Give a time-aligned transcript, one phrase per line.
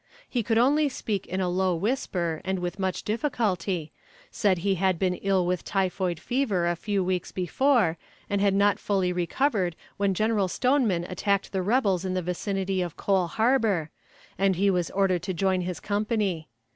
[0.27, 3.91] He could only speak in a low whisper, and with much difficulty,
[4.31, 8.79] said he had been ill with typhoid fever a few weeks before, and had not
[8.79, 13.91] fully recovered when General Stoneman attacked the rebels in the vicinity of Coal Harbor,
[14.39, 16.47] and he was ordered to join his company.